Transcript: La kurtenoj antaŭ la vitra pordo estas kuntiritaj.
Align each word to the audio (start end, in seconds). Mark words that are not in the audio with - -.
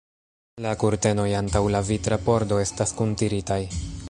La 0.65 0.71
kurtenoj 0.83 1.27
antaŭ 1.41 1.63
la 1.77 1.83
vitra 1.91 2.21
pordo 2.31 2.61
estas 2.67 2.99
kuntiritaj. 3.03 3.65